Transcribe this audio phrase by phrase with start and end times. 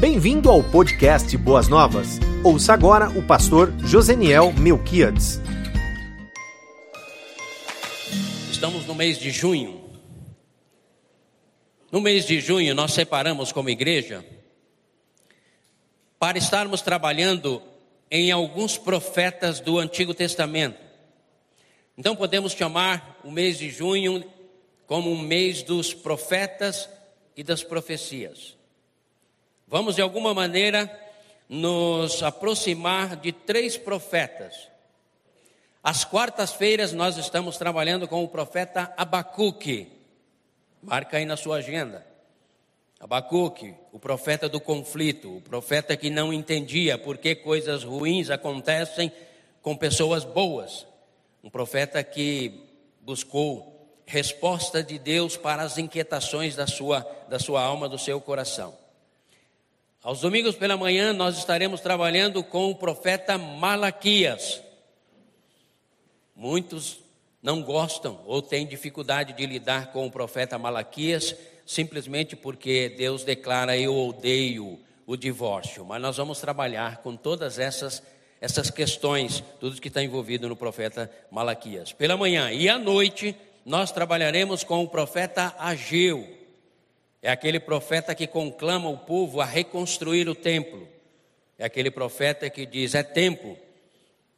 [0.00, 2.20] Bem-vindo ao podcast Boas Novas.
[2.44, 5.40] Ouça agora o pastor Joseniel Melquiades.
[8.48, 9.90] Estamos no mês de junho.
[11.90, 14.24] No mês de junho, nós separamos como igreja
[16.16, 17.60] para estarmos trabalhando
[18.08, 20.78] em alguns profetas do Antigo Testamento.
[21.96, 24.24] Então, podemos chamar o mês de junho
[24.86, 26.88] como um mês dos profetas
[27.36, 28.57] e das profecias.
[29.70, 30.90] Vamos, de alguma maneira,
[31.46, 34.66] nos aproximar de três profetas.
[35.84, 39.92] Às quartas-feiras nós estamos trabalhando com o profeta Abacuque.
[40.82, 42.06] Marca aí na sua agenda.
[42.98, 49.12] Abacuque, o profeta do conflito, o profeta que não entendia por que coisas ruins acontecem
[49.60, 50.86] com pessoas boas.
[51.44, 52.66] Um profeta que
[53.02, 58.87] buscou resposta de Deus para as inquietações da sua, da sua alma, do seu coração.
[60.08, 64.62] Aos domingos pela manhã nós estaremos trabalhando com o profeta Malaquias.
[66.34, 66.98] Muitos
[67.42, 73.76] não gostam ou têm dificuldade de lidar com o profeta Malaquias, simplesmente porque Deus declara
[73.76, 75.84] eu odeio o divórcio.
[75.84, 78.02] Mas nós vamos trabalhar com todas essas
[78.40, 81.92] essas questões, tudo que está envolvido no profeta Malaquias.
[81.92, 86.37] Pela manhã e à noite nós trabalharemos com o profeta Ageu.
[87.22, 90.88] É aquele profeta que conclama o povo a reconstruir o templo.
[91.58, 93.56] É aquele profeta que diz: é tempo,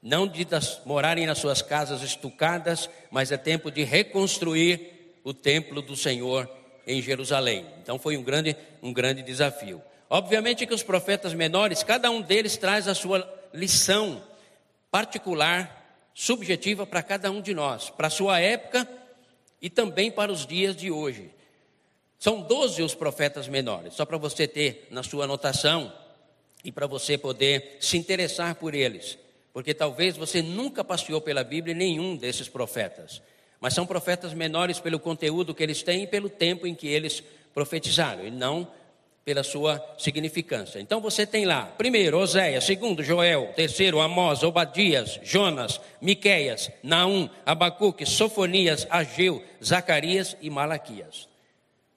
[0.03, 5.83] não de das, morarem nas suas casas estucadas, mas é tempo de reconstruir o templo
[5.83, 6.48] do Senhor
[6.87, 7.67] em Jerusalém.
[7.83, 9.83] Então foi um grande, um grande desafio.
[10.09, 14.25] Obviamente que os profetas menores, cada um deles traz a sua lição
[14.91, 18.89] particular, subjetiva para cada um de nós, para a sua época
[19.62, 21.31] e também para os dias de hoje.
[22.20, 25.90] São doze os profetas menores, só para você ter na sua anotação
[26.62, 29.16] e para você poder se interessar por eles,
[29.54, 33.22] porque talvez você nunca passeou pela Bíblia nenhum desses profetas,
[33.59, 37.22] mas são profetas menores pelo conteúdo que eles têm e pelo tempo em que eles
[37.54, 38.70] profetizaram, e não
[39.25, 40.78] pela sua significância.
[40.78, 48.04] Então você tem lá, primeiro Oséias, segundo Joel, terceiro Amós, Obadias, Jonas, Miqueias, Naum, Abacuque,
[48.04, 51.29] Sofonias, Ageu, Zacarias e Malaquias.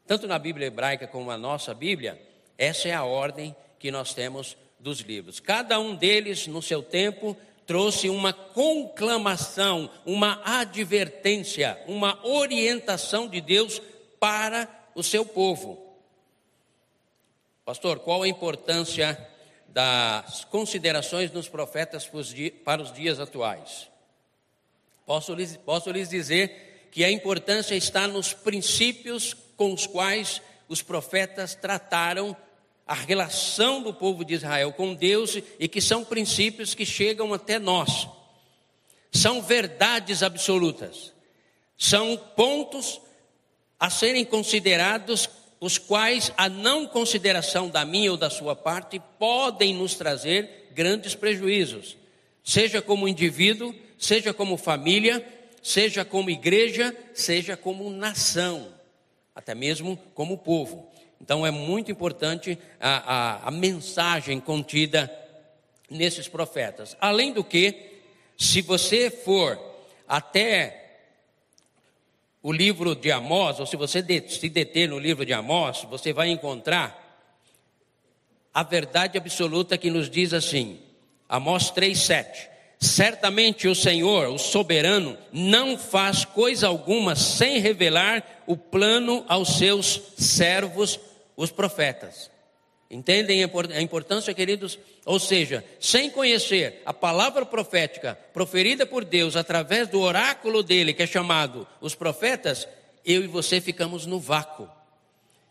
[0.06, 2.22] Tanto na Bíblia hebraica como na nossa Bíblia,
[2.58, 5.40] essa é a ordem que nós temos dos livros.
[5.40, 13.82] Cada um deles, no seu tempo, trouxe uma conclamação, uma advertência, uma orientação de Deus
[14.20, 15.82] para o seu povo.
[17.66, 19.18] Pastor, qual a importância
[19.70, 22.10] das considerações dos profetas
[22.64, 23.88] para os dias atuais?
[25.06, 30.82] Posso lhes, posso lhes dizer que a importância está nos princípios com os quais os
[30.82, 32.36] profetas trataram
[32.86, 37.58] a relação do povo de Israel com Deus e que são princípios que chegam até
[37.58, 38.08] nós.
[39.12, 41.14] São verdades absolutas.
[41.78, 43.00] São pontos
[43.80, 49.74] a serem considerados os quais a não consideração da minha ou da sua parte podem
[49.74, 51.96] nos trazer grandes prejuízos,
[52.44, 55.26] seja como indivíduo, seja como família,
[55.62, 58.73] seja como igreja, seja como nação
[59.36, 60.90] até mesmo como povo.
[61.20, 65.12] Então é muito importante a, a, a mensagem contida
[65.90, 66.98] nesses profetas.
[67.00, 68.02] Além do que,
[68.38, 69.60] se você for
[70.08, 70.84] até
[72.42, 76.30] o livro de Amós, ou se você se deter no livro de Amós, você vai
[76.30, 77.02] encontrar
[78.54, 80.80] a verdade absoluta que nos diz assim,
[81.28, 82.53] Amós 3,7.
[82.84, 90.02] Certamente o Senhor, o soberano, não faz coisa alguma sem revelar o plano aos seus
[90.18, 91.00] servos,
[91.38, 92.30] os profetas.
[92.92, 94.78] Entendem a importância, queridos?
[95.06, 101.04] Ou seja, sem conhecer a palavra profética proferida por Deus através do oráculo dele, que
[101.04, 102.68] é chamado os profetas,
[103.06, 104.70] eu e você ficamos no vácuo.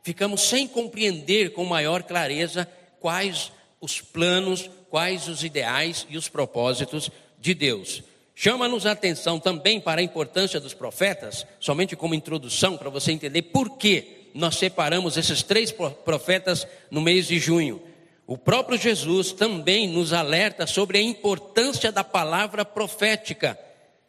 [0.03, 2.69] Ficamos sem compreender com maior clareza
[3.01, 3.51] quais
[3.81, 7.11] os planos, quais os ideais e os propósitos
[7.41, 8.03] de Deus.
[8.35, 13.41] Chama-nos a atenção também para a importância dos profetas, somente como introdução para você entender
[13.41, 17.83] por que nós separamos esses três profetas no mês de junho.
[18.27, 23.59] O próprio Jesus também nos alerta sobre a importância da palavra profética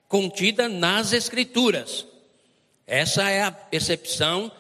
[0.09, 2.06] contida nas Escrituras.
[2.86, 4.51] Essa é a percepção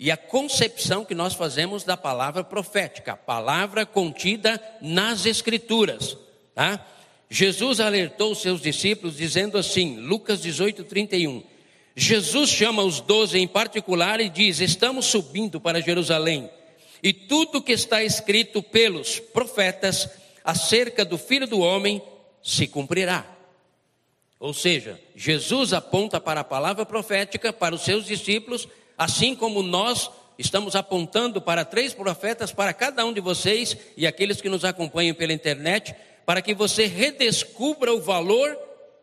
[0.00, 6.16] e a concepção que nós fazemos da palavra profética, a palavra contida nas Escrituras.
[6.54, 6.86] Tá?
[7.28, 11.42] Jesus alertou os seus discípulos dizendo assim, Lucas 18, 31.
[11.94, 16.48] Jesus chama os doze em particular e diz: Estamos subindo para Jerusalém,
[17.02, 20.08] e tudo que está escrito pelos profetas
[20.42, 22.00] acerca do Filho do Homem
[22.42, 23.36] se cumprirá.
[24.38, 28.66] Ou seja, Jesus aponta para a palavra profética para os seus discípulos,
[29.00, 34.42] assim como nós estamos apontando para três profetas para cada um de vocês e aqueles
[34.42, 35.94] que nos acompanham pela internet,
[36.26, 38.54] para que você redescubra o valor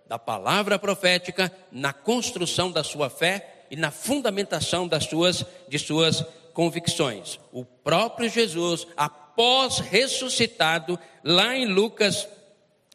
[0.08, 6.24] da palavra profética na construção da sua fé e na fundamentação das suas de suas
[6.54, 7.40] convicções.
[7.52, 12.28] O próprio Jesus, após ressuscitado, lá em Lucas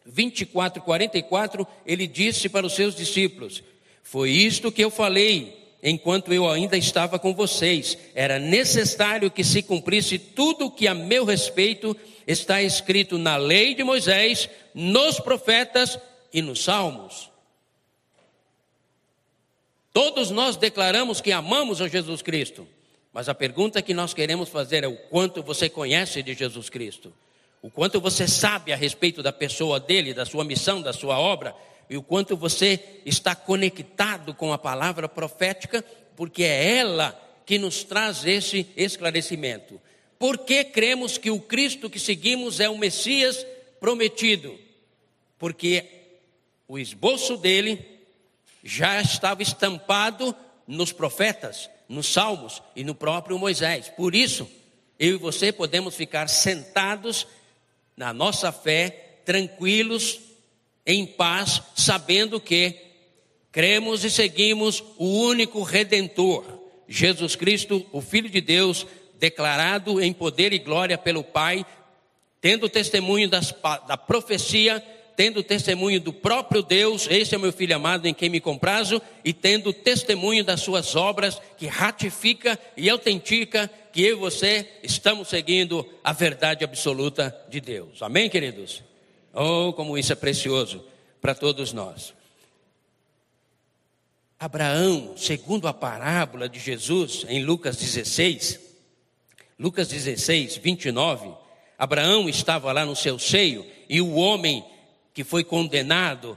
[0.06, 3.60] 24, 44, ele disse para os seus discípulos:
[4.04, 7.98] Foi isto que eu falei enquanto eu ainda estava com vocês.
[8.14, 11.96] Era necessário que se cumprisse tudo o que a meu respeito
[12.26, 15.98] está escrito na lei de Moisés, nos profetas
[16.32, 17.30] e nos salmos.
[19.92, 22.66] Todos nós declaramos que amamos a Jesus Cristo.
[23.12, 27.12] Mas a pergunta que nós queremos fazer é o quanto você conhece de Jesus Cristo,
[27.60, 31.54] o quanto você sabe a respeito da pessoa dele, da sua missão, da sua obra,
[31.92, 35.84] e o quanto você está conectado com a palavra profética,
[36.16, 37.12] porque é ela
[37.44, 39.78] que nos traz esse esclarecimento.
[40.18, 43.46] Por que cremos que o Cristo que seguimos é o Messias
[43.78, 44.58] prometido?
[45.38, 45.84] Porque
[46.66, 47.84] o esboço dele
[48.64, 50.34] já estava estampado
[50.66, 53.90] nos profetas, nos Salmos e no próprio Moisés.
[53.90, 54.48] Por isso,
[54.98, 57.26] eu e você podemos ficar sentados
[57.94, 60.31] na nossa fé, tranquilos,
[60.86, 62.76] em paz, sabendo que
[63.50, 66.44] cremos e seguimos o único redentor,
[66.88, 68.86] Jesus Cristo, o Filho de Deus,
[69.18, 71.64] declarado em poder e glória pelo Pai,
[72.40, 73.54] tendo testemunho das,
[73.86, 74.82] da profecia
[75.16, 79.32] tendo testemunho do próprio Deus, esse é meu filho amado em quem me comprazo, e
[79.32, 85.86] tendo testemunho das suas obras, que ratifica e autentica que eu e você estamos seguindo
[86.02, 88.02] a verdade absoluta de Deus.
[88.02, 88.82] Amém, queridos?
[89.32, 90.84] Oh, como isso é precioso
[91.20, 92.14] para todos nós.
[94.38, 98.58] Abraão, segundo a parábola de Jesus em Lucas 16,
[99.58, 101.30] Lucas 16, 29,
[101.78, 104.64] Abraão estava lá no seu seio e o homem
[105.14, 106.36] que foi condenado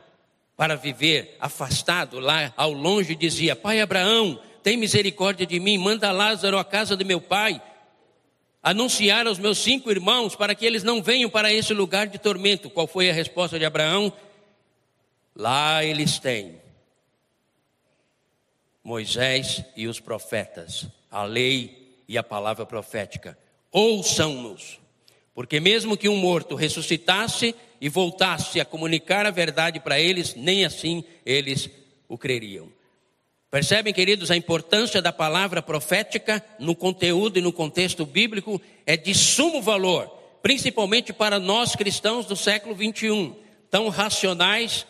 [0.56, 6.58] para viver afastado lá ao longe, dizia: Pai Abraão, tem misericórdia de mim, manda Lázaro
[6.58, 7.62] à casa de meu pai,
[8.66, 12.68] anunciar aos meus cinco irmãos para que eles não venham para esse lugar de tormento.
[12.68, 14.12] Qual foi a resposta de Abraão?
[15.36, 16.60] Lá eles têm
[18.84, 23.38] Moisés e os profetas, a lei e a palavra profética.
[23.72, 24.80] Ouçam-nos,
[25.36, 30.66] porque mesmo que um morto ressuscitasse, e voltasse a comunicar a verdade para eles, nem
[30.66, 31.70] assim eles
[32.08, 32.68] o creriam.
[33.56, 39.16] Percebem, queridos, a importância da palavra profética no conteúdo e no contexto bíblico é de
[39.16, 40.10] sumo valor,
[40.42, 43.34] principalmente para nós cristãos do século 21,
[43.72, 44.86] tão racionais,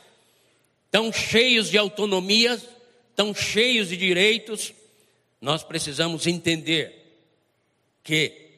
[0.90, 2.60] tão cheios de autonomia,
[3.16, 4.74] tão cheios de direitos.
[5.40, 7.22] Nós precisamos entender
[8.04, 8.50] que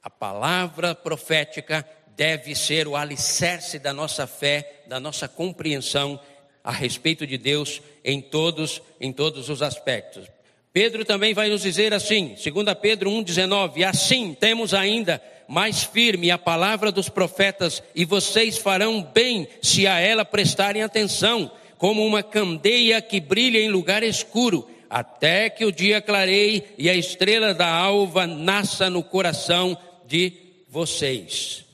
[0.00, 1.84] a palavra profética
[2.16, 6.20] deve ser o alicerce da nossa fé, da nossa compreensão
[6.68, 10.26] a respeito de Deus em todos, em todos os aspectos.
[10.70, 15.18] Pedro também vai nos dizer assim, 2 Pedro 1,19: Assim temos ainda
[15.48, 21.50] mais firme a palavra dos profetas, e vocês farão bem se a ela prestarem atenção,
[21.78, 26.94] como uma candeia que brilha em lugar escuro, até que o dia clareie e a
[26.94, 29.74] estrela da alva nasça no coração
[30.06, 30.34] de
[30.68, 31.64] vocês.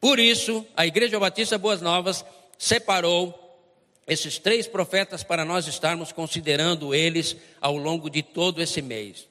[0.00, 2.24] Por isso, a Igreja Batista Boas Novas
[2.58, 3.42] separou
[4.06, 9.28] esses três profetas para nós estarmos considerando eles ao longo de todo esse mês.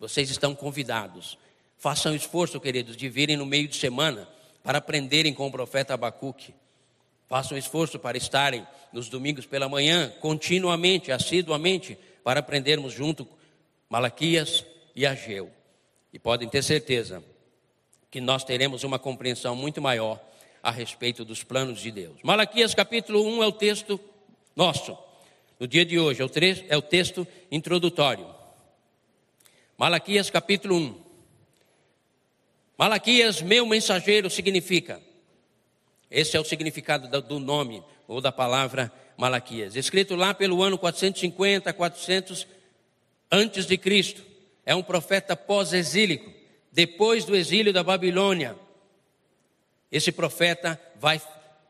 [0.00, 1.38] Vocês estão convidados.
[1.76, 4.28] Façam esforço, queridos, de virem no meio de semana
[4.62, 6.54] para aprenderem com o profeta Abacuque.
[7.28, 13.28] Façam esforço para estarem nos domingos pela manhã, continuamente, assiduamente, para aprendermos junto
[13.88, 15.50] Malaquias e Ageu.
[16.12, 17.22] E podem ter certeza,
[18.10, 20.20] que nós teremos uma compreensão muito maior
[20.62, 22.18] a respeito dos planos de Deus.
[22.22, 24.00] Malaquias capítulo 1 é o texto
[24.54, 24.96] nosso,
[25.58, 26.30] no dia de hoje, é o,
[26.68, 28.26] é texto introdutório.
[29.76, 31.00] Malaquias capítulo 1.
[32.76, 35.00] Malaquias, meu mensageiro, significa.
[36.10, 39.76] Esse é o significado do nome ou da palavra Malaquias.
[39.76, 42.46] Escrito lá pelo ano 450, 400
[43.30, 44.22] antes de Cristo.
[44.64, 46.32] É um profeta pós-exílico
[46.70, 48.56] depois do exílio da Babilônia,
[49.90, 51.20] esse profeta vai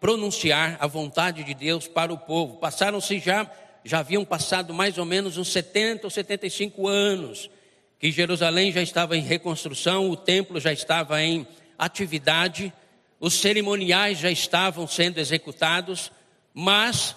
[0.00, 2.56] pronunciar a vontade de Deus para o povo.
[2.56, 3.50] Passaram-se já,
[3.84, 7.50] já haviam passado mais ou menos uns 70 ou 75 anos.
[7.98, 11.44] que Jerusalém já estava em reconstrução, o templo já estava em
[11.76, 12.72] atividade,
[13.18, 16.12] os cerimoniais já estavam sendo executados,
[16.54, 17.16] mas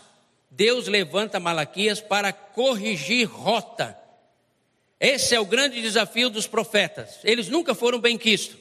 [0.49, 3.95] Deus levanta Malaquias para corrigir rota.
[4.99, 7.19] Esse é o grande desafio dos profetas.
[7.23, 8.57] Eles nunca foram bem quistos,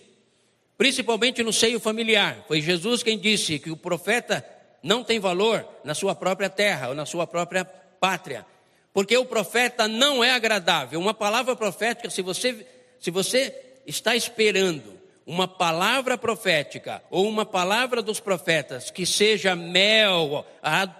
[0.80, 2.42] principalmente no seio familiar.
[2.48, 4.42] Foi Jesus quem disse que o profeta
[4.82, 8.46] não tem valor na sua própria terra ou na sua própria pátria,
[8.90, 10.98] porque o profeta não é agradável.
[10.98, 12.66] Uma palavra profética, se você,
[12.98, 13.54] se você
[13.86, 20.46] está esperando uma palavra profética ou uma palavra dos profetas que seja mel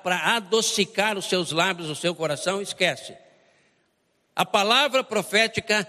[0.03, 3.17] para adocicar os seus lábios, o seu coração, esquece.
[4.37, 5.89] A palavra profética,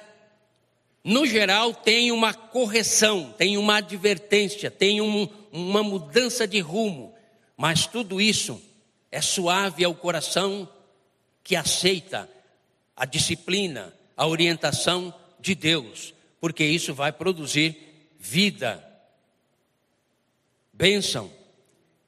[1.03, 7.13] no geral, tem uma correção, tem uma advertência, tem um, uma mudança de rumo,
[7.57, 8.61] mas tudo isso
[9.11, 10.69] é suave ao coração
[11.43, 12.29] que aceita
[12.95, 17.75] a disciplina, a orientação de Deus, porque isso vai produzir
[18.19, 18.87] vida.
[20.71, 21.31] Bênção.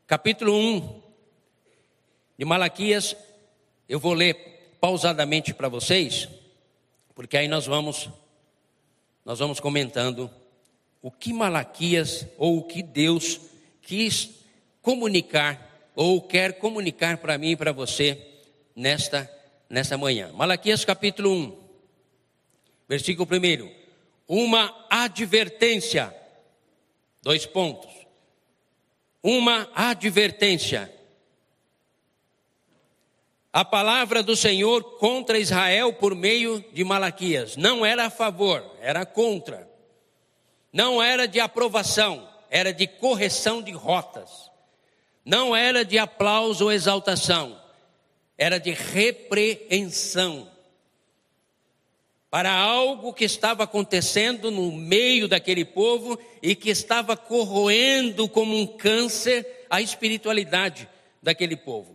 [0.05, 1.01] Capítulo 1
[2.37, 3.15] de Malaquias,
[3.89, 6.27] eu vou ler pausadamente para vocês,
[7.15, 8.09] porque aí nós vamos
[9.25, 10.29] nós vamos comentando
[11.01, 13.39] o que Malaquias ou o que Deus
[13.81, 14.29] quis
[14.81, 18.19] comunicar ou quer comunicar para mim e para você
[18.75, 19.29] nesta
[19.69, 20.31] nesta manhã.
[20.33, 21.57] Malaquias capítulo 1,
[22.87, 23.83] versículo 1
[24.27, 26.13] uma advertência.
[27.21, 27.91] Dois pontos.
[29.21, 30.91] Uma advertência.
[33.53, 39.05] A palavra do Senhor contra Israel por meio de Malaquias não era a favor, era
[39.05, 39.69] contra.
[40.71, 44.49] Não era de aprovação, era de correção de rotas.
[45.23, 47.61] Não era de aplauso ou exaltação,
[48.35, 50.51] era de repreensão
[52.31, 58.65] para algo que estava acontecendo no meio daquele povo e que estava corroendo como um
[58.65, 60.89] câncer a espiritualidade
[61.21, 61.92] daquele povo.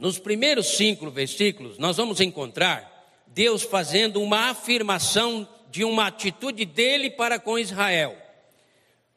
[0.00, 7.10] Nos primeiros cinco versículos, nós vamos encontrar Deus fazendo uma afirmação de uma atitude dele
[7.10, 8.16] para com Israel.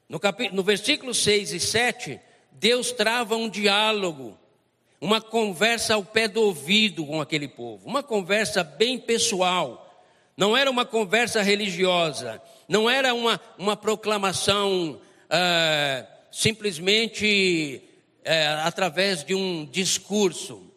[0.09, 2.19] No, capítulo, no versículo 6 e 7,
[2.51, 4.37] Deus trava um diálogo
[4.99, 10.03] uma conversa ao pé do ouvido com aquele povo, uma conversa bem pessoal,
[10.35, 14.99] não era uma conversa religiosa, não era uma, uma proclamação
[15.29, 17.81] é, simplesmente
[18.23, 20.72] é, através de um discurso,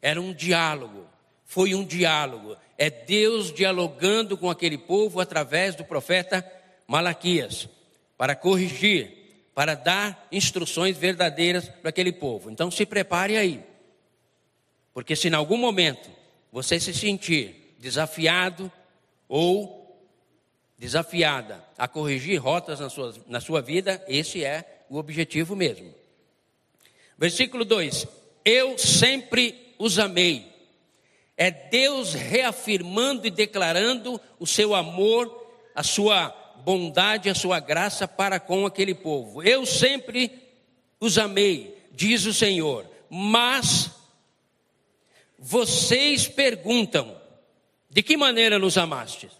[0.00, 1.06] era um diálogo,
[1.44, 6.44] foi um diálogo, é Deus dialogando com aquele povo através do profeta
[6.86, 7.68] Malaquias,
[8.16, 9.12] para corrigir,
[9.54, 12.50] para dar instruções verdadeiras para aquele povo.
[12.50, 13.64] Então se prepare aí.
[14.94, 16.08] Porque se em algum momento
[16.52, 18.70] você se sentir desafiado
[19.28, 19.78] ou
[20.78, 25.92] desafiada a corrigir rotas na sua, na sua vida, esse é o objetivo mesmo.
[27.16, 28.06] Versículo 2:
[28.44, 30.52] Eu sempre os amei.
[31.36, 38.40] É Deus reafirmando e declarando o seu amor, a sua bondade a sua graça para
[38.40, 39.42] com aquele povo.
[39.42, 40.30] Eu sempre
[41.00, 43.90] os amei, diz o Senhor, mas
[45.38, 47.16] vocês perguntam:
[47.88, 49.30] de que maneira nos amastes?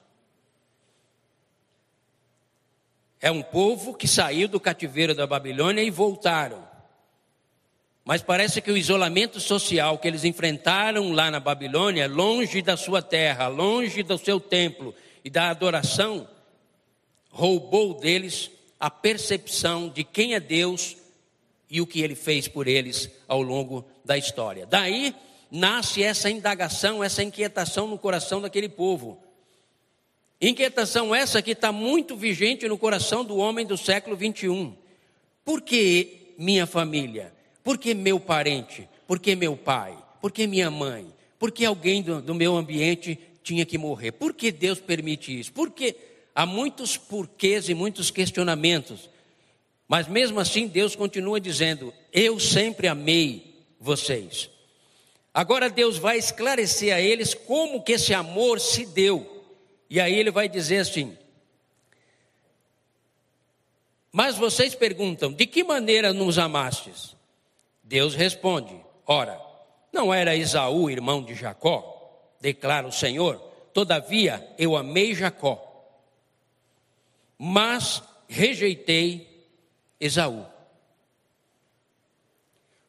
[3.20, 6.67] É um povo que saiu do cativeiro da Babilônia e voltaram.
[8.08, 13.02] Mas parece que o isolamento social que eles enfrentaram lá na Babilônia, longe da sua
[13.02, 16.26] terra, longe do seu templo e da adoração,
[17.30, 18.50] roubou deles
[18.80, 20.96] a percepção de quem é Deus
[21.70, 24.64] e o que ele fez por eles ao longo da história.
[24.64, 25.14] Daí
[25.50, 29.22] nasce essa indagação, essa inquietação no coração daquele povo.
[30.40, 34.74] Inquietação essa que está muito vigente no coração do homem do século 21.
[35.44, 37.36] Por que minha família?
[37.68, 38.88] Por que meu parente?
[39.06, 39.94] Por que meu pai?
[40.22, 41.06] Por que minha mãe?
[41.38, 44.12] Por que alguém do, do meu ambiente tinha que morrer?
[44.12, 45.52] Por que Deus permite isso?
[45.52, 45.94] Por que
[46.34, 49.10] Há muitos porquês e muitos questionamentos.
[49.86, 54.48] Mas mesmo assim, Deus continua dizendo: Eu sempre amei vocês.
[55.34, 59.44] Agora Deus vai esclarecer a eles como que esse amor se deu.
[59.90, 61.18] E aí ele vai dizer assim:
[64.10, 67.17] Mas vocês perguntam: De que maneira nos amastes?
[67.88, 69.40] Deus responde: Ora,
[69.92, 71.94] não era Esaú irmão de Jacó?
[72.40, 73.36] Declara o Senhor.
[73.72, 75.68] Todavia eu amei Jacó
[77.38, 79.46] mas rejeitei
[80.00, 80.44] Esaú.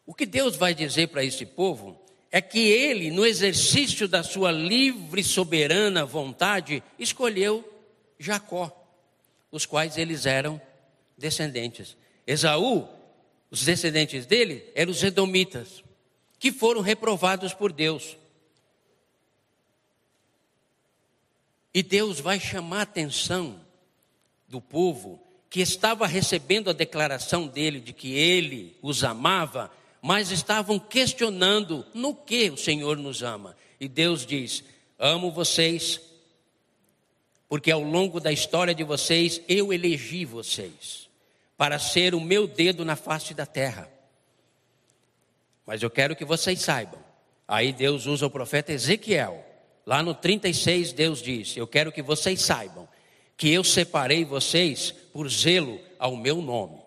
[0.06, 2.02] O que Deus vai dizer para esse povo
[2.32, 7.64] é que ele, no exercício da sua livre e soberana vontade, escolheu
[8.18, 8.76] Jacó,
[9.52, 10.60] os quais eles eram
[11.16, 11.96] descendentes.
[12.26, 12.88] Esaú,
[13.52, 15.84] os descendentes dele eram os edomitas,
[16.38, 18.16] que foram reprovados por Deus.
[21.74, 23.60] E Deus vai chamar a atenção
[24.48, 30.80] do povo que estava recebendo a declaração dele de que ele os amava, mas estavam
[30.80, 33.56] questionando no que o Senhor nos ama.
[33.80, 34.64] E Deus diz:
[34.98, 36.00] Amo vocês,
[37.48, 41.09] porque ao longo da história de vocês eu elegi vocês
[41.60, 43.92] para ser o meu dedo na face da terra.
[45.66, 47.02] Mas eu quero que vocês saibam.
[47.46, 49.46] Aí Deus usa o profeta Ezequiel.
[49.86, 52.88] Lá no 36, Deus diz: Eu quero que vocês saibam
[53.36, 56.80] que eu separei vocês por zelo ao meu nome.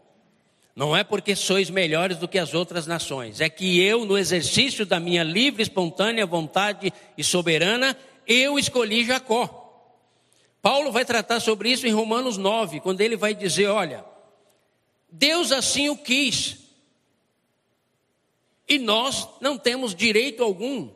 [0.74, 4.86] Não é porque sois melhores do que as outras nações, é que eu, no exercício
[4.86, 7.94] da minha livre, espontânea vontade e soberana,
[8.26, 9.58] eu escolhi Jacó.
[10.62, 14.11] Paulo vai tratar sobre isso em Romanos 9, quando ele vai dizer: olha,
[15.12, 16.56] Deus assim o quis,
[18.66, 20.90] e nós não temos direito algum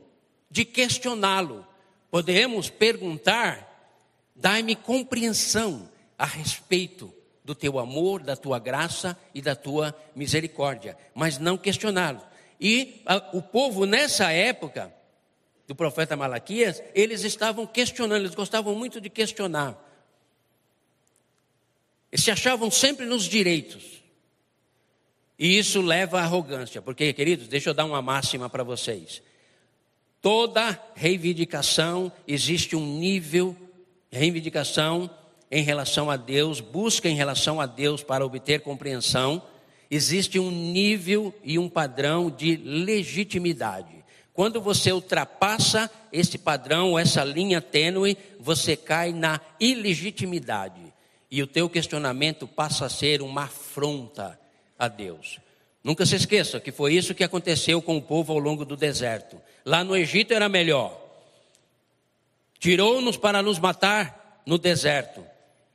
[0.51, 1.67] de questioná-lo.
[2.11, 3.95] Podemos perguntar,
[4.35, 7.13] dai-me compreensão a respeito
[7.45, 12.23] do teu amor, da tua graça e da tua misericórdia, mas não questioná-lo.
[12.59, 14.91] E a, o povo nessa época
[15.67, 19.77] do profeta Malaquias, eles estavam questionando, eles gostavam muito de questionar.
[22.11, 24.06] Eles se achavam sempre nos direitos.
[25.39, 29.23] E isso leva à arrogância, porque, queridos, deixa eu dar uma máxima para vocês.
[30.23, 33.55] Toda reivindicação, existe um nível,
[34.11, 35.11] reivindicação
[35.51, 39.43] em relação a Deus, busca em relação a Deus para obter compreensão,
[39.91, 43.95] existe um nível e um padrão de legitimidade.
[44.33, 50.81] Quando você ultrapassa esse padrão, essa linha tênue, você cai na ilegitimidade.
[51.31, 54.39] E o teu questionamento passa a ser uma afronta
[54.79, 55.39] a Deus.
[55.83, 59.41] Nunca se esqueça que foi isso que aconteceu com o povo ao longo do deserto.
[59.65, 61.01] Lá no Egito era melhor.
[62.59, 65.25] Tirou-nos para nos matar no deserto.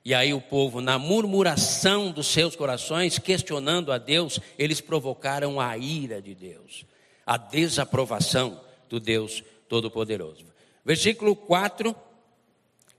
[0.03, 5.77] E aí o povo, na murmuração dos seus corações, questionando a Deus, eles provocaram a
[5.77, 6.85] ira de Deus,
[7.25, 8.59] a desaprovação
[8.89, 10.45] do Deus Todo-Poderoso.
[10.83, 11.95] Versículo 4,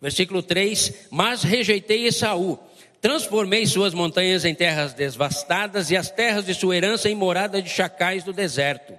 [0.00, 2.58] versículo 3: Mas rejeitei Esaú
[3.02, 7.68] Transformei suas montanhas em terras devastadas e as terras de sua herança em morada de
[7.68, 8.94] chacais do deserto.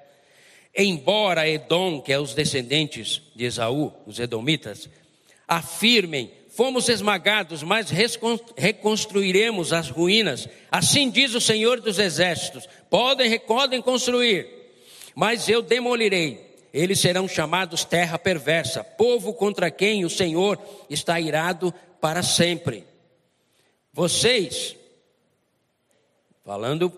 [0.75, 4.89] Embora Edom, que é os descendentes de Esaú, os edomitas,
[5.47, 7.89] afirmem: fomos esmagados, mas
[8.57, 10.49] reconstruiremos as ruínas.
[10.69, 14.45] Assim diz o Senhor dos Exércitos: podem, podem construir,
[15.15, 16.57] mas eu demolirei.
[16.73, 22.91] Eles serão chamados terra perversa, povo contra quem o Senhor está irado para sempre.
[23.93, 24.75] Vocês,
[26.43, 26.91] falando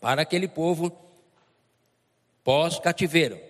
[0.00, 0.92] para aquele povo
[2.42, 3.40] pós-cativeiro,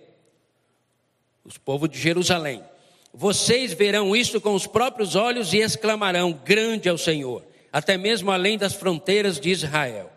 [1.43, 2.63] os povos de Jerusalém,
[3.11, 8.31] vocês verão isso com os próprios olhos e exclamarão: Grande é o Senhor, até mesmo
[8.31, 10.11] além das fronteiras de Israel.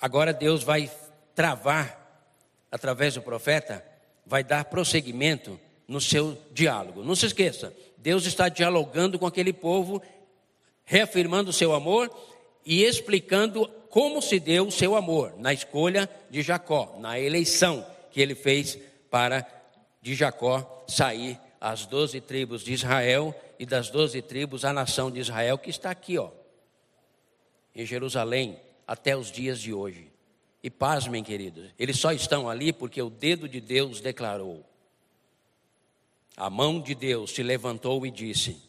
[0.00, 0.88] Agora Deus vai
[1.34, 2.24] travar,
[2.70, 3.84] através do profeta,
[4.24, 7.02] vai dar prosseguimento no seu diálogo.
[7.02, 10.00] Não se esqueça, Deus está dialogando com aquele povo
[10.88, 12.10] reafirmando seu amor
[12.64, 18.20] e explicando como se deu o seu amor na escolha de Jacó, na eleição que
[18.22, 18.78] ele fez
[19.10, 19.46] para
[20.00, 25.20] de Jacó sair as doze tribos de Israel e das doze tribos a nação de
[25.20, 26.30] Israel que está aqui, ó,
[27.74, 30.10] em Jerusalém até os dias de hoje.
[30.62, 34.64] E pasmem, queridos, eles só estão ali porque o dedo de Deus declarou.
[36.34, 38.67] A mão de Deus se levantou e disse: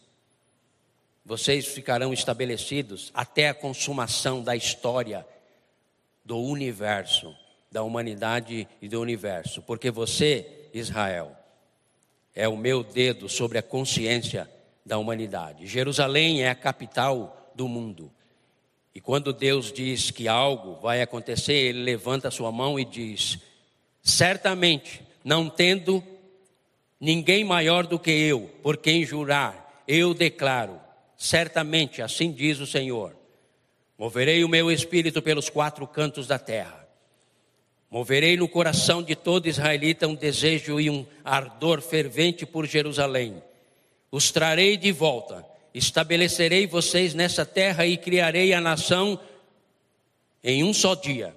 [1.25, 5.25] vocês ficarão estabelecidos até a consumação da história
[6.23, 7.35] do universo,
[7.71, 11.35] da humanidade e do universo, porque você, Israel,
[12.35, 14.49] é o meu dedo sobre a consciência
[14.85, 15.67] da humanidade.
[15.67, 18.11] Jerusalém é a capital do mundo.
[18.93, 23.39] E quando Deus diz que algo vai acontecer, ele levanta a sua mão e diz:
[24.01, 26.03] Certamente, não tendo
[26.99, 30.79] ninguém maior do que eu, por quem jurar, eu declaro
[31.19, 33.13] Certamente, assim diz o Senhor:
[33.97, 36.87] moverei o meu espírito pelos quatro cantos da terra.
[37.91, 43.43] Moverei no coração de todo israelita um desejo e um ardor fervente por Jerusalém.
[44.09, 49.19] Os trarei de volta, estabelecerei vocês nessa terra e criarei a nação
[50.41, 51.35] em um só dia.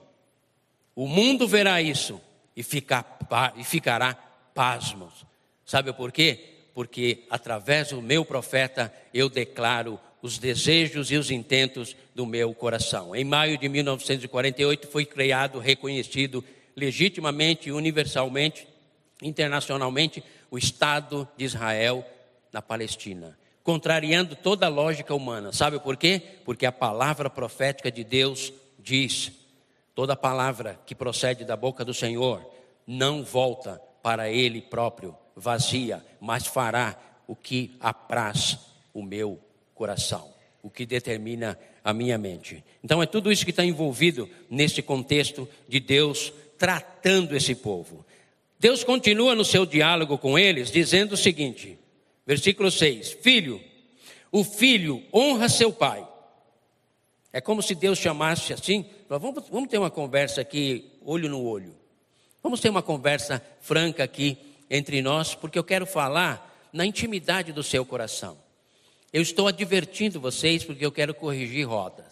[0.95, 2.21] O mundo verá isso
[2.55, 3.19] e, ficar,
[3.57, 4.15] e ficará
[4.55, 5.27] pasmos.
[5.65, 6.52] Sabe por quê?
[6.75, 13.15] Porque através do meu profeta eu declaro os desejos e os intentos do meu coração.
[13.15, 16.45] Em maio de 1948 foi criado, reconhecido
[16.77, 18.67] legitimamente universalmente,
[19.21, 22.07] internacionalmente, o Estado de Israel
[22.53, 25.53] na Palestina, contrariando toda a lógica humana.
[25.53, 26.21] Sabe por quê?
[26.45, 29.33] Porque a palavra profética de Deus diz:
[29.95, 32.45] toda palavra que procede da boca do Senhor
[32.87, 38.59] não volta para ele próprio vazia, mas fará o que apraz
[38.95, 39.39] o meu
[39.75, 42.65] coração, o que determina a minha mente.
[42.83, 48.07] Então é tudo isso que está envolvido nesse contexto de Deus tratando esse povo.
[48.59, 51.77] Deus continua no seu diálogo com eles, dizendo o seguinte,
[52.25, 53.61] versículo 6: Filho,
[54.31, 56.07] o filho honra seu pai.
[57.33, 61.75] É como se Deus chamasse assim, vamos, vamos ter uma conversa aqui, olho no olho.
[62.43, 64.37] Vamos ter uma conversa franca aqui
[64.73, 68.39] entre nós, porque eu quero falar na intimidade do seu coração.
[69.13, 72.07] Eu estou advertindo vocês porque eu quero corrigir rodas.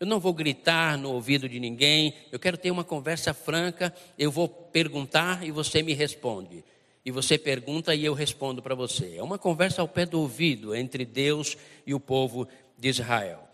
[0.00, 3.94] Eu não vou gritar no ouvido de ninguém, eu quero ter uma conversa franca.
[4.18, 6.64] Eu vou perguntar e você me responde.
[7.04, 9.14] E você pergunta e eu respondo para você.
[9.16, 13.48] É uma conversa ao pé do ouvido entre Deus e o povo de Israel.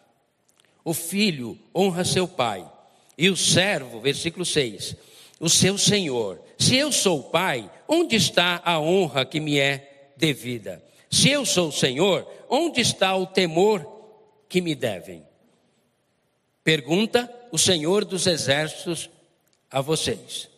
[0.82, 2.66] O filho honra seu pai,
[3.18, 4.96] e o servo, versículo 6,
[5.40, 6.42] o seu senhor.
[6.58, 10.82] Se eu sou pai, onde está a honra que me é devida?
[11.10, 13.86] Se eu sou Senhor, onde está o temor
[14.48, 15.26] que me devem?
[16.62, 19.08] Pergunta o Senhor dos Exércitos
[19.70, 20.48] a vocês.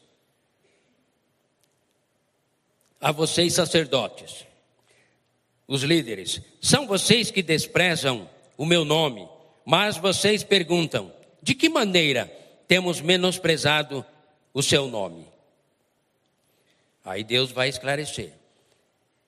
[3.00, 4.44] A vocês, sacerdotes,
[5.66, 9.26] os líderes, são vocês que desprezam o meu nome,
[9.64, 12.26] mas vocês perguntam: de que maneira
[12.66, 14.04] temos menosprezado
[14.52, 15.26] o seu nome?
[17.04, 18.32] Aí Deus vai esclarecer.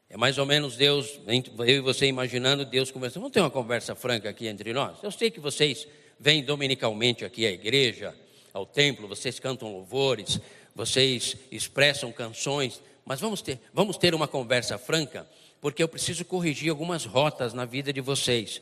[0.08, 3.22] É mais ou menos Deus, eu e você imaginando Deus conversando.
[3.22, 4.98] Vamos ter uma conversa franca aqui entre nós?
[5.02, 5.88] Eu sei que vocês
[6.20, 8.14] vêm dominicalmente aqui à igreja,
[8.52, 10.38] ao templo, vocês cantam louvores,
[10.74, 15.26] vocês expressam canções, mas vamos ter, vamos ter uma conversa franca,
[15.60, 18.60] porque eu preciso corrigir algumas rotas na vida de vocês.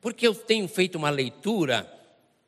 [0.00, 1.88] Porque eu tenho feito uma leitura,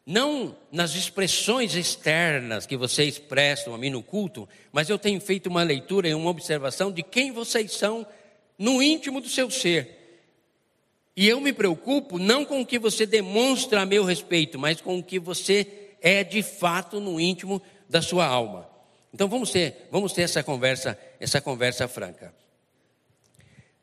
[0.07, 5.49] não nas expressões externas que vocês prestam a mim no culto, mas eu tenho feito
[5.49, 8.07] uma leitura e uma observação de quem vocês são
[8.59, 10.05] no íntimo do seu ser.
[11.17, 14.99] E eu me preocupo não com o que você demonstra a meu respeito, mas com
[14.99, 15.67] o que você
[16.03, 18.69] é de fato no íntimo da sua alma.
[19.13, 22.35] Então vamos ter, vamos ter essa conversa, essa conversa franca.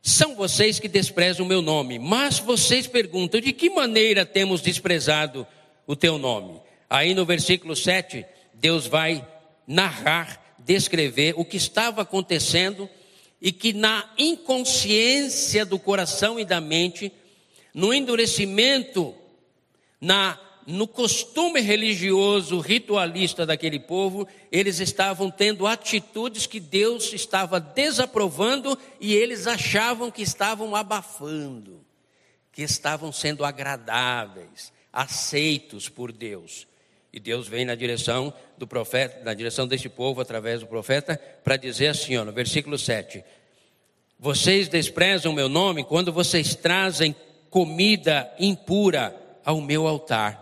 [0.02, 5.42] São vocês que desprezam o meu nome, mas vocês perguntam: de que maneira temos desprezado
[5.42, 5.48] o
[5.96, 6.62] teu nome?
[6.90, 9.26] Aí no versículo 7, Deus vai
[9.66, 12.90] narrar, descrever o que estava acontecendo
[13.42, 17.12] e que na inconsciência do coração e da mente,
[17.74, 19.16] no endurecimento,
[20.00, 28.78] na no costume religioso ritualista daquele povo, eles estavam tendo atitudes que Deus estava desaprovando
[29.00, 31.84] e eles achavam que estavam abafando,
[32.52, 36.68] que estavam sendo agradáveis, aceitos por Deus.
[37.14, 41.58] E Deus vem na direção do profeta, na direção deste povo através do profeta, para
[41.58, 43.24] dizer assim, ó, no versículo 7:
[44.18, 47.16] Vocês desprezam o meu nome quando vocês trazem
[47.50, 50.42] comida impura ao meu altar.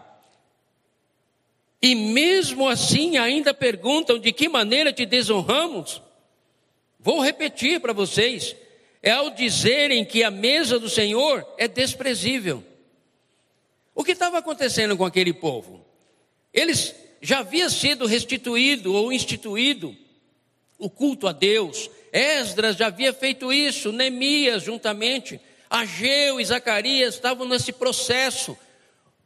[1.81, 6.01] E mesmo assim ainda perguntam de que maneira te desonramos.
[6.99, 8.55] Vou repetir para vocês:
[9.01, 12.63] é ao dizerem que a mesa do Senhor é desprezível.
[13.99, 15.85] O que estava acontecendo com aquele povo?
[16.53, 19.93] Eles já havia sido restituído ou instituído
[20.77, 21.91] o culto a Deus.
[22.13, 25.37] Esdras já havia feito isso, Neemias juntamente,
[25.69, 28.57] Ageu e Zacarias estavam nesse processo.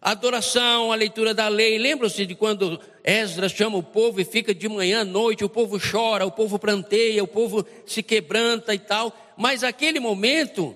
[0.02, 1.78] A adoração, a leitura da lei.
[1.78, 5.80] Lembram-se de quando Esdras chama o povo e fica de manhã à noite, o povo
[5.80, 9.16] chora, o povo pranteia, o povo se quebranta e tal.
[9.38, 10.76] Mas aquele momento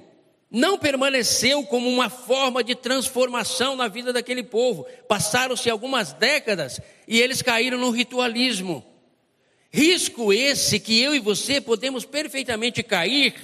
[0.49, 4.85] não permaneceu como uma forma de transformação na vida daquele povo.
[5.07, 8.85] Passaram-se algumas décadas e eles caíram no ritualismo.
[9.69, 13.35] Risco esse que eu e você podemos perfeitamente cair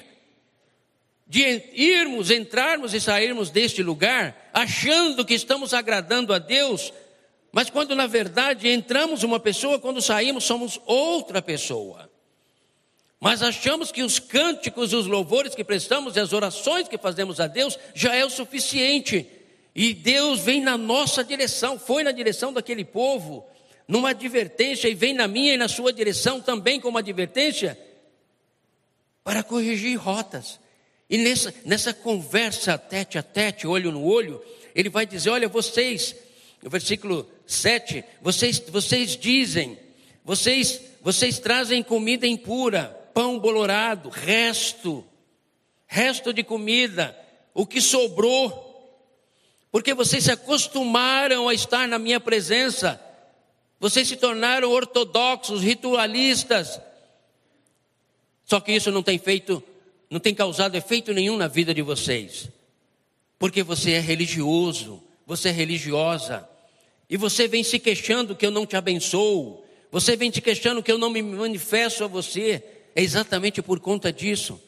[1.28, 1.42] de
[1.74, 6.94] irmos, entrarmos e sairmos deste lugar achando que estamos agradando a Deus,
[7.52, 12.13] mas quando na verdade entramos uma pessoa, quando saímos somos outra pessoa.
[13.24, 17.48] Mas achamos que os cânticos, os louvores que prestamos e as orações que fazemos a
[17.48, 19.26] Deus já é o suficiente.
[19.74, 23.48] E Deus vem na nossa direção, foi na direção daquele povo,
[23.88, 27.80] numa advertência e vem na minha e na sua direção também como advertência
[29.24, 30.60] para corrigir rotas.
[31.10, 34.44] E nessa, nessa conversa tete a tete, olho no olho,
[34.76, 36.14] ele vai dizer: Olha, vocês,
[36.62, 39.80] no versículo 7, vocês, vocês dizem,
[40.26, 45.06] vocês, vocês trazem comida impura, pão bolorado, resto,
[45.86, 47.18] resto de comida,
[47.54, 48.72] o que sobrou,
[49.72, 53.00] porque vocês se acostumaram a estar na minha presença,
[53.80, 56.80] vocês se tornaram ortodoxos, ritualistas,
[58.46, 59.64] só que isso não tem feito,
[60.10, 62.50] não tem causado efeito nenhum na vida de vocês.
[63.40, 66.48] Porque você é religioso, você é religiosa,
[67.10, 70.92] e você vem se queixando que eu não te abençoo, você vem te queixando que
[70.92, 72.64] eu não me manifesto a você,
[72.96, 74.60] é exatamente por conta disso.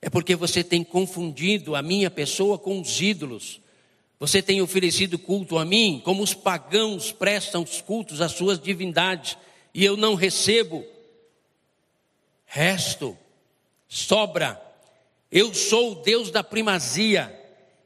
[0.00, 3.60] É porque você tem confundido a minha pessoa com os ídolos.
[4.18, 9.36] Você tem oferecido culto a mim, como os pagãos prestam os cultos às suas divindades,
[9.72, 10.84] e eu não recebo
[12.46, 13.18] resto,
[13.88, 14.62] sobra.
[15.30, 17.36] Eu sou o Deus da primazia.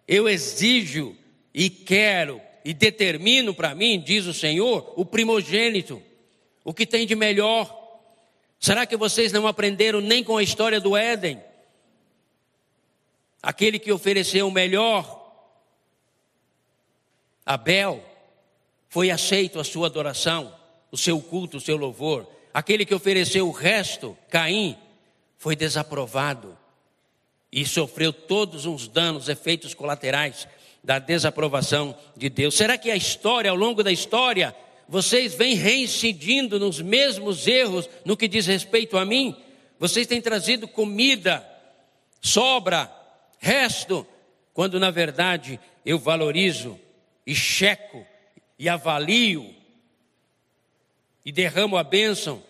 [0.06, 1.16] Eu exijo
[1.54, 6.02] e quero e determino para mim, diz o Senhor, o primogênito,
[6.62, 7.87] o que tem de melhor.
[8.60, 11.42] Será que vocês não aprenderam nem com a história do Éden?
[13.42, 15.16] Aquele que ofereceu o melhor,
[17.46, 18.04] Abel,
[18.88, 20.54] foi aceito a sua adoração,
[20.90, 22.26] o seu culto, o seu louvor.
[22.52, 24.76] Aquele que ofereceu o resto, Caim,
[25.36, 26.58] foi desaprovado
[27.52, 30.48] e sofreu todos os danos, efeitos colaterais
[30.82, 32.56] da desaprovação de Deus.
[32.56, 34.54] Será que a história, ao longo da história,
[34.88, 39.36] vocês vêm reincidindo nos mesmos erros no que diz respeito a mim?
[39.78, 41.46] Vocês têm trazido comida,
[42.22, 42.90] sobra,
[43.38, 44.06] resto,
[44.54, 46.78] quando na verdade eu valorizo
[47.26, 48.04] e checo
[48.58, 49.54] e avalio
[51.24, 52.42] e derramo a bênção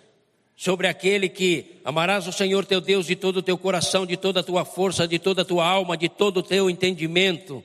[0.56, 4.40] sobre aquele que amarás o Senhor teu Deus de todo o teu coração, de toda
[4.40, 7.62] a tua força, de toda a tua alma, de todo o teu entendimento,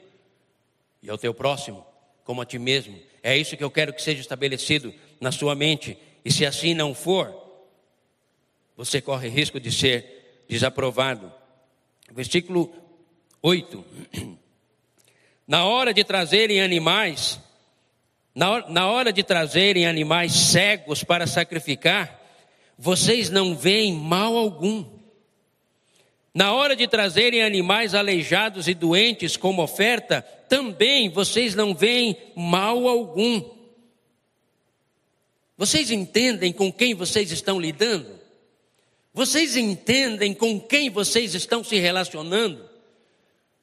[1.01, 1.85] e ao teu próximo,
[2.23, 2.99] como a ti mesmo.
[3.23, 6.93] É isso que eu quero que seja estabelecido na sua mente, e se assim não
[6.93, 7.33] for,
[8.75, 11.31] você corre risco de ser desaprovado.
[12.11, 12.73] Versículo
[13.41, 13.85] 8.
[15.47, 17.39] Na hora de trazerem animais,
[18.35, 22.19] na hora, de trazerem animais cegos para sacrificar,
[22.77, 24.85] vocês não veem mal algum.
[26.33, 32.87] Na hora de trazerem animais aleijados e doentes como oferta, também vocês não veem mal
[32.87, 33.43] algum.
[35.57, 38.19] Vocês entendem com quem vocês estão lidando?
[39.13, 42.67] Vocês entendem com quem vocês estão se relacionando?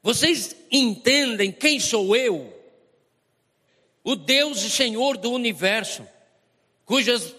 [0.03, 2.61] Vocês entendem quem sou eu?
[4.03, 6.07] o Deus e Senhor do universo,
[6.85, 7.35] cujas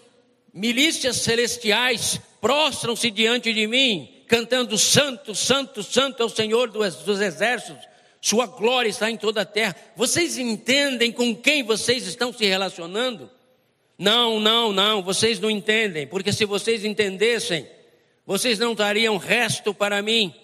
[0.52, 7.86] milícias celestiais prostram-se diante de mim, cantando: Santo, Santo, Santo é o Senhor dos exércitos,
[8.18, 9.76] Sua glória está em toda a terra.
[9.94, 13.30] Vocês entendem com quem vocês estão se relacionando?
[13.98, 17.68] Não, não, não, vocês não entendem, porque se vocês entendessem,
[18.24, 20.34] vocês não dariam resto para mim,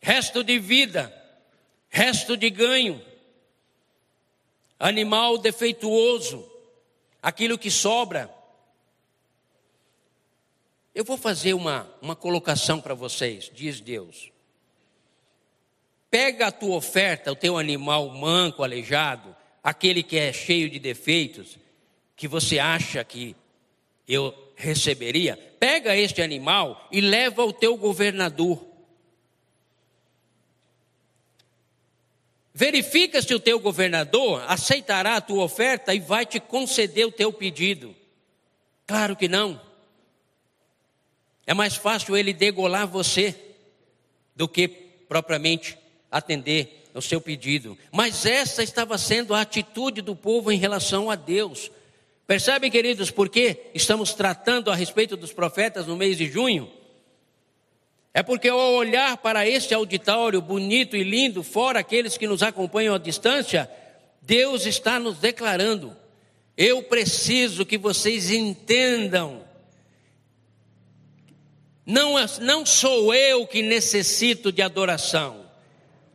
[0.00, 1.14] resto de vida,
[1.88, 3.00] resto de ganho
[4.80, 6.44] animal defeituoso,
[7.22, 8.28] aquilo que sobra.
[10.94, 14.30] Eu vou fazer uma, uma colocação para vocês, diz Deus.
[16.10, 21.58] Pega a tua oferta, o teu animal manco, aleijado, aquele que é cheio de defeitos,
[22.14, 23.34] que você acha que
[24.06, 28.62] eu receberia, pega este animal e leva ao teu governador.
[32.52, 37.32] Verifica se o teu governador aceitará a tua oferta e vai te conceder o teu
[37.32, 37.96] pedido.
[38.86, 39.71] Claro que não.
[41.46, 43.34] É mais fácil ele degolar você
[44.34, 45.76] do que propriamente
[46.10, 47.76] atender o seu pedido.
[47.90, 51.70] Mas essa estava sendo a atitude do povo em relação a Deus.
[52.26, 56.70] Percebem, queridos, por que estamos tratando a respeito dos profetas no mês de junho?
[58.14, 62.94] É porque ao olhar para este auditório bonito e lindo, fora aqueles que nos acompanham
[62.94, 63.70] à distância,
[64.20, 65.96] Deus está nos declarando:
[66.56, 69.42] eu preciso que vocês entendam.
[71.84, 75.50] Não, não sou eu que necessito de adoração,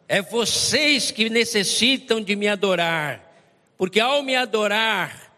[0.07, 3.21] é vocês que necessitam de me adorar,
[3.77, 5.33] porque ao me adorar,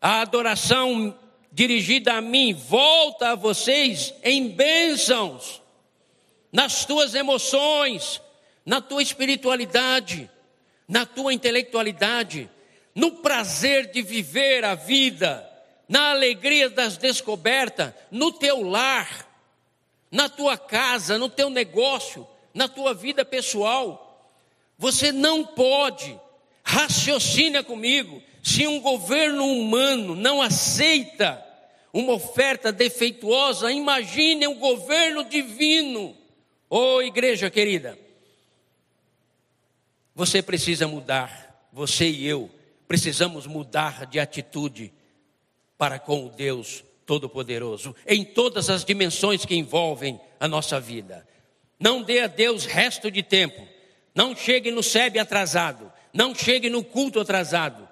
[0.00, 1.18] a adoração
[1.50, 5.62] dirigida a mim, volta a vocês em bênçãos,
[6.52, 8.20] nas tuas emoções,
[8.64, 10.30] na tua espiritualidade,
[10.86, 12.48] na tua intelectualidade,
[12.94, 15.45] no prazer de viver a vida,
[15.88, 19.28] na alegria das descobertas, no teu lar,
[20.10, 24.30] na tua casa, no teu negócio, na tua vida pessoal.
[24.78, 26.18] Você não pode,
[26.64, 31.44] raciocina comigo, se um governo humano não aceita
[31.92, 36.16] uma oferta defeituosa, imagine um governo divino.
[36.68, 37.98] Ô oh, igreja querida,
[40.14, 42.50] você precisa mudar, você e eu
[42.88, 44.92] precisamos mudar de atitude
[45.78, 51.26] para com o Deus Todo-Poderoso, em todas as dimensões que envolvem a nossa vida.
[51.78, 53.66] Não dê a Deus resto de tempo.
[54.14, 55.92] Não chegue no SEB atrasado.
[56.12, 57.86] Não chegue no culto atrasado.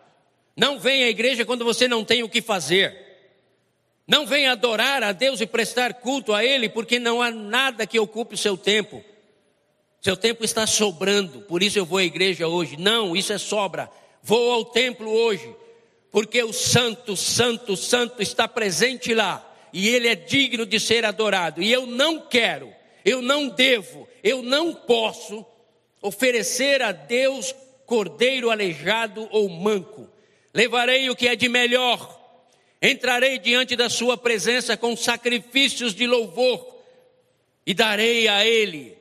[0.57, 3.05] Não venha à igreja quando você não tem o que fazer.
[4.07, 7.99] Não venha adorar a Deus e prestar culto a Ele, porque não há nada que
[7.99, 9.03] ocupe o seu tempo.
[10.01, 12.77] Seu tempo está sobrando, por isso eu vou à igreja hoje.
[12.77, 13.91] Não, isso é sobra.
[14.23, 15.55] Vou ao templo hoje,
[16.15, 21.61] porque o Santo, Santo, Santo está presente lá e ele é digno de ser adorado.
[21.61, 22.73] E eu não quero,
[23.05, 25.45] eu não devo, eu não posso
[26.01, 27.53] oferecer a Deus
[27.85, 30.09] cordeiro aleijado ou manco.
[30.55, 32.17] Levarei o que é de melhor,
[32.81, 36.79] entrarei diante da Sua presença com sacrifícios de louvor
[37.67, 38.97] e darei a Ele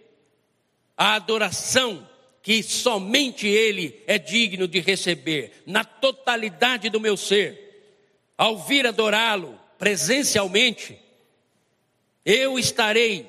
[0.98, 2.10] a adoração
[2.44, 7.58] que somente Ele é digno de receber, na totalidade do meu ser,
[8.38, 11.00] ao vir adorá-lo presencialmente,
[12.26, 13.26] eu estarei,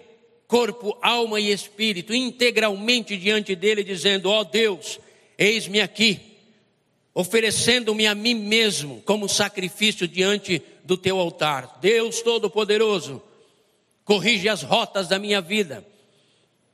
[0.48, 4.98] corpo, alma e espírito, integralmente diante dele, dizendo: Ó oh Deus,
[5.38, 6.20] eis-me aqui,
[7.14, 11.78] oferecendo-me a mim mesmo como sacrifício diante do teu altar.
[11.80, 13.22] Deus Todo-Poderoso,
[14.04, 15.86] corrige as rotas da minha vida,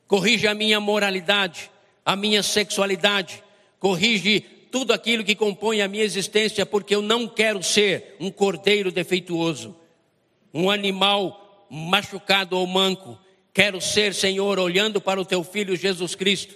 [0.07, 1.71] corrige a minha moralidade
[2.05, 3.43] a minha sexualidade,
[3.79, 8.93] corrige tudo aquilo que compõe a minha existência, porque eu não quero ser um cordeiro
[8.93, 9.77] defeituoso,
[10.55, 13.19] um animal machucado ou manco.
[13.53, 16.55] Quero ser, Senhor, olhando para o teu filho Jesus Cristo,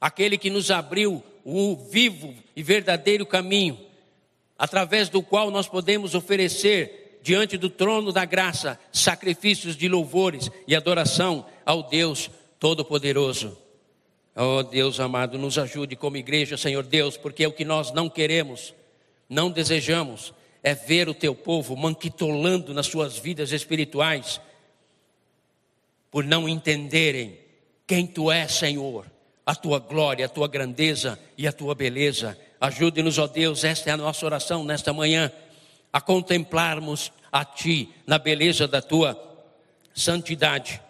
[0.00, 3.78] aquele que nos abriu o vivo e verdadeiro caminho,
[4.58, 10.74] através do qual nós podemos oferecer diante do trono da graça sacrifícios de louvores e
[10.74, 13.61] adoração ao Deus Todo-Poderoso.
[14.34, 18.08] Oh Deus amado, nos ajude como igreja, Senhor Deus, porque é o que nós não
[18.08, 18.74] queremos,
[19.28, 24.40] não desejamos, é ver o teu povo manquitolando nas suas vidas espirituais,
[26.10, 27.38] por não entenderem
[27.86, 29.06] quem tu és, Senhor,
[29.44, 32.38] a tua glória, a tua grandeza e a tua beleza.
[32.58, 35.30] Ajude-nos, ó Deus, esta é a nossa oração nesta manhã,
[35.92, 39.18] a contemplarmos a Ti na beleza da tua
[39.94, 40.80] santidade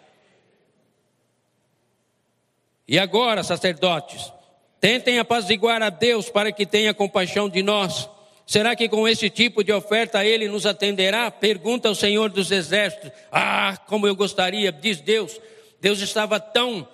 [2.87, 4.31] e agora, sacerdotes,
[4.79, 8.09] tentem apaziguar a Deus para que tenha compaixão de nós.
[8.45, 11.31] Será que com esse tipo de oferta ele nos atenderá?
[11.31, 13.11] Pergunta o Senhor dos Exércitos.
[13.31, 15.39] Ah, como eu gostaria, diz Deus.
[15.79, 16.87] Deus estava tão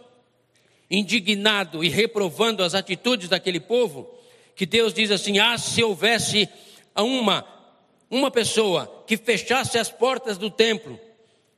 [0.89, 4.09] indignado e reprovando as atitudes daquele povo,
[4.55, 6.47] que Deus diz assim: Ah, se houvesse
[6.95, 7.45] uma,
[8.09, 10.99] uma pessoa que fechasse as portas do templo,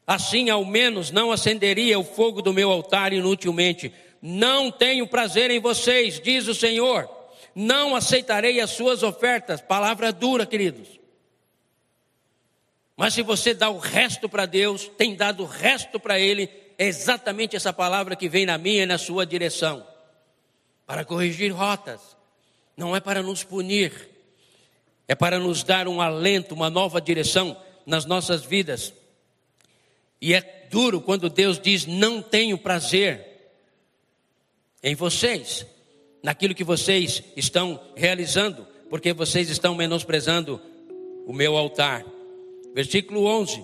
[0.05, 3.91] assim ao menos não acenderia o fogo do meu altar inutilmente.
[4.21, 7.09] Não tenho prazer em vocês, diz o Senhor.
[7.55, 9.61] Não aceitarei as suas ofertas.
[9.61, 10.99] Palavra dura, queridos.
[12.95, 16.85] Mas se você dá o resto para Deus, tem dado o resto para Ele, é
[16.85, 19.85] exatamente essa palavra que vem na minha e na sua direção
[20.85, 22.01] para corrigir rotas,
[22.75, 24.09] não é para nos punir,
[25.07, 27.55] é para nos dar um alento, uma nova direção
[27.85, 28.93] nas nossas vidas.
[30.19, 33.30] E é duro quando Deus diz: Não tenho prazer
[34.83, 35.65] em vocês,
[36.23, 40.59] naquilo que vocês estão realizando, porque vocês estão menosprezando
[41.25, 42.05] o meu altar.
[42.73, 43.63] Versículo 11: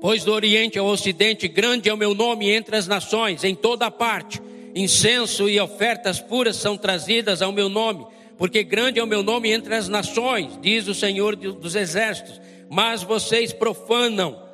[0.00, 3.90] Pois do Oriente ao Ocidente, grande é o meu nome entre as nações, em toda
[3.90, 4.40] parte,
[4.74, 8.06] incenso e ofertas puras são trazidas ao meu nome,
[8.38, 12.40] porque grande é o meu nome entre as nações, diz o Senhor dos Exércitos.
[12.70, 14.49] Mas vocês profanam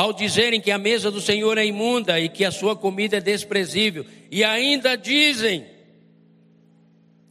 [0.00, 3.20] ao dizerem que a mesa do Senhor é imunda e que a sua comida é
[3.20, 5.66] desprezível, e ainda dizem,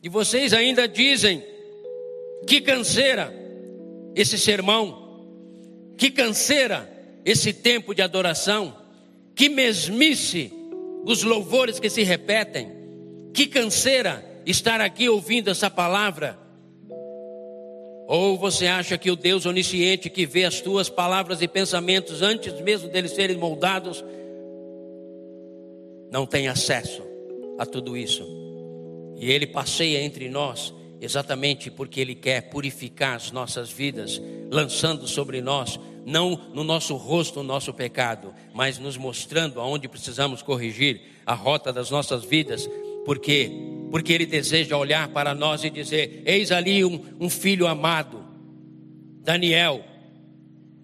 [0.03, 1.43] e vocês ainda dizem,
[2.45, 3.33] que canseira
[4.15, 5.25] esse sermão,
[5.97, 6.87] que canseira
[7.25, 8.77] esse tempo de adoração,
[9.33, 10.53] que mesmice
[11.05, 12.69] os louvores que se repetem,
[13.33, 16.37] que canseira estar aqui ouvindo essa palavra
[18.11, 22.59] ou você acha que o Deus onisciente que vê as tuas palavras e pensamentos antes
[22.61, 24.03] mesmo deles serem moldados,
[26.11, 27.03] não tem acesso
[27.59, 28.27] a tudo isso?
[29.15, 35.41] E ele passeia entre nós exatamente porque Ele quer purificar as nossas vidas, lançando sobre
[35.41, 41.33] nós, não no nosso rosto o nosso pecado, mas nos mostrando aonde precisamos corrigir a
[41.33, 42.69] rota das nossas vidas,
[43.05, 43.51] porque
[43.91, 48.23] porque Ele deseja olhar para nós e dizer: Eis ali um, um filho amado,
[49.23, 49.83] Daniel,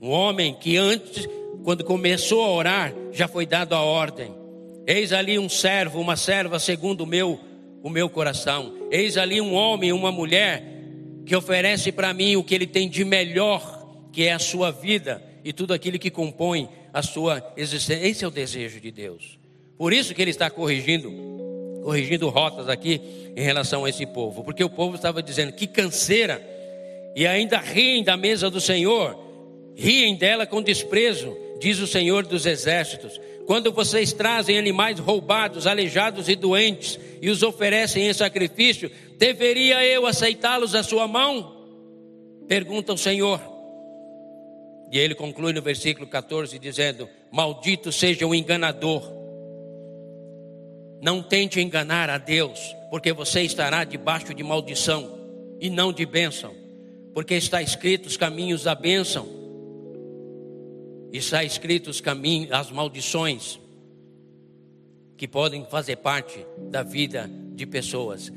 [0.01, 1.27] um homem que antes,
[1.63, 4.33] quando começou a orar, já foi dado a ordem.
[4.87, 7.39] Eis ali um servo, uma serva segundo o meu
[7.85, 8.73] o meu coração.
[8.89, 10.63] Eis ali um homem, uma mulher
[11.23, 15.23] que oferece para mim o que ele tem de melhor, que é a sua vida
[15.43, 18.07] e tudo aquilo que compõe a sua existência.
[18.07, 19.37] Esse é o desejo de Deus.
[19.77, 21.13] Por isso que ele está corrigindo,
[21.85, 22.99] corrigindo rotas aqui
[23.35, 26.41] em relação a esse povo, porque o povo estava dizendo que canseira
[27.15, 29.15] e ainda riem da mesa do Senhor,
[29.75, 33.21] riem dela com desprezo, diz o Senhor dos exércitos.
[33.45, 40.07] Quando vocês trazem animais roubados, aleijados e doentes e os oferecem em sacrifício, deveria eu
[40.07, 41.67] aceitá-los à sua mão?
[42.47, 43.39] Pergunta o Senhor.
[44.91, 49.14] E ele conclui no versículo 14 dizendo: Maldito seja o enganador.
[51.01, 55.19] Não tente enganar a Deus, porque você estará debaixo de maldição
[55.59, 56.53] e não de bênção,
[57.13, 59.27] porque está escrito os caminhos da bênção
[61.11, 63.59] e está escrito os caminhos, as maldições
[65.17, 68.31] que podem fazer parte da vida de pessoas.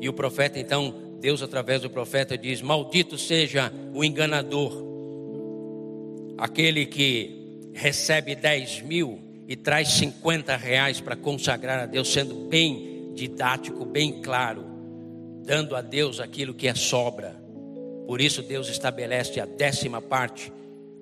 [0.00, 4.72] E o profeta então, Deus através do profeta diz: Maldito seja o enganador,
[6.38, 13.10] aquele que recebe 10 mil e traz 50 reais para consagrar a Deus, sendo bem
[13.14, 14.64] didático, bem claro,
[15.44, 17.34] dando a Deus aquilo que é sobra.
[18.06, 20.52] Por isso Deus estabelece a décima parte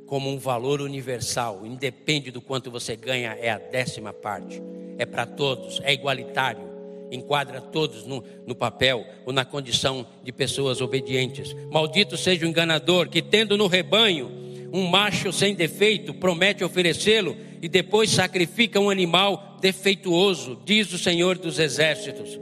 [0.06, 4.62] como um valor universal, independe do quanto você ganha, é a décima parte,
[4.96, 6.66] é para todos, é igualitário,
[7.10, 11.54] enquadra todos no, no papel ou na condição de pessoas obedientes.
[11.70, 14.30] Maldito seja o enganador que, tendo no rebanho
[14.72, 21.38] um macho sem defeito, promete oferecê-lo e depois sacrifica um animal defeituoso, diz o Senhor
[21.38, 22.38] dos Exércitos.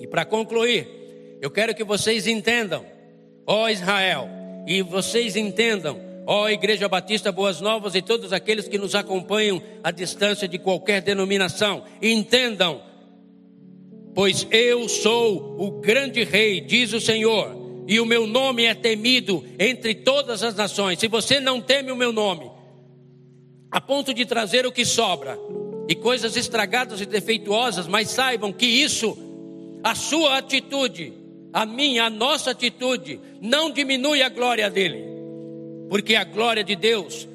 [0.00, 0.88] E para concluir,
[1.40, 2.84] eu quero que vocês entendam,
[3.46, 4.28] ó Israel,
[4.66, 9.92] e vocês entendam Ó Igreja Batista Boas Novas e todos aqueles que nos acompanham à
[9.92, 12.82] distância de qualquer denominação, entendam,
[14.12, 19.44] pois eu sou o grande rei, diz o Senhor, e o meu nome é temido
[19.56, 20.98] entre todas as nações.
[20.98, 22.50] Se você não teme o meu nome,
[23.76, 25.38] a ponto de trazer o que sobra
[25.86, 29.14] e coisas estragadas e defeituosas, mas saibam que isso,
[29.84, 31.12] a sua atitude,
[31.52, 35.04] a minha, a nossa atitude, não diminui a glória dele.
[35.90, 37.28] Porque a glória de Deus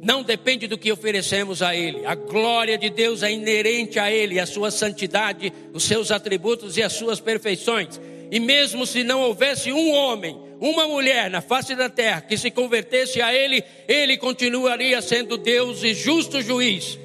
[0.00, 2.06] não depende do que oferecemos a Ele.
[2.06, 6.82] A glória de Deus é inerente a Ele, a sua santidade, os seus atributos e
[6.82, 8.00] as suas perfeições.
[8.30, 12.48] E mesmo se não houvesse um homem, uma mulher na face da terra que se
[12.48, 16.96] convertesse a Ele, Ele continuaria sendo Deus e justo juiz,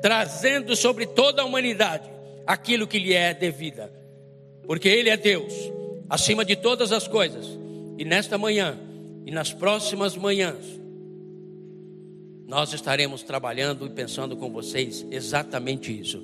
[0.00, 2.08] trazendo sobre toda a humanidade
[2.46, 3.92] aquilo que lhe é devida.
[4.64, 5.52] Porque Ele é Deus,
[6.08, 7.46] acima de todas as coisas.
[7.98, 8.78] E nesta manhã,
[9.24, 10.64] e nas próximas manhãs,
[12.46, 16.22] nós estaremos trabalhando e pensando com vocês exatamente isso.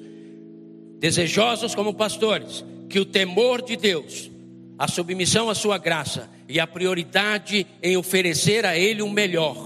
[1.00, 4.30] Desejosos como pastores, que o temor de Deus,
[4.78, 9.56] a submissão à sua graça e a prioridade em oferecer a Ele o melhor,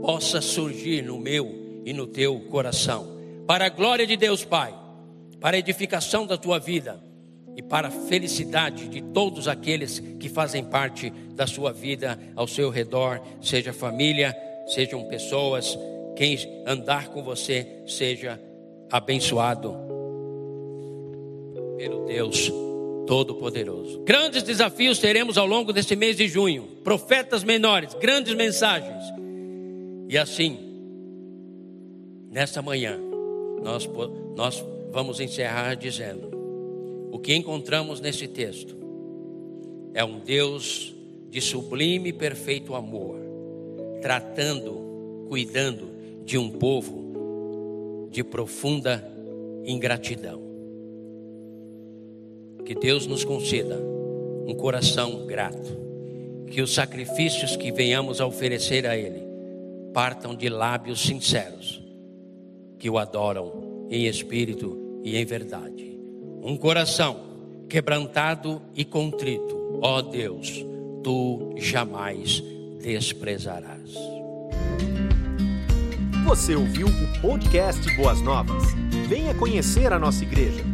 [0.00, 3.18] possa surgir no meu e no teu coração.
[3.46, 4.74] Para a glória de Deus, Pai,
[5.40, 7.02] para a edificação da tua vida
[7.56, 12.70] e para a felicidade de todos aqueles que fazem parte da sua vida ao seu
[12.70, 14.34] redor, seja família,
[14.66, 15.78] sejam pessoas,
[16.16, 18.40] quem andar com você seja
[18.90, 19.74] abençoado
[21.76, 22.63] pelo Deus
[23.06, 24.00] Todo-Poderoso.
[24.00, 29.02] Grandes desafios teremos ao longo deste mês de junho, profetas menores, grandes mensagens.
[30.08, 30.58] E assim,
[32.30, 32.98] nesta manhã,
[33.62, 33.88] nós,
[34.36, 36.30] nós vamos encerrar dizendo:
[37.12, 38.76] o que encontramos nesse texto
[39.94, 40.94] é um Deus
[41.30, 43.18] de sublime e perfeito amor,
[44.00, 45.90] tratando, cuidando
[46.24, 49.04] de um povo de profunda
[49.64, 50.43] ingratidão.
[52.64, 53.78] Que Deus nos conceda
[54.46, 55.76] um coração grato,
[56.48, 59.22] que os sacrifícios que venhamos a oferecer a Ele
[59.92, 61.82] partam de lábios sinceros,
[62.78, 65.84] que o adoram em espírito e em verdade
[66.44, 67.22] um coração
[67.70, 70.62] quebrantado e contrito, ó Deus,
[71.02, 72.42] tu jamais
[72.82, 73.94] desprezarás.
[76.26, 78.62] Você ouviu o podcast Boas Novas?
[79.08, 80.73] Venha conhecer a nossa igreja.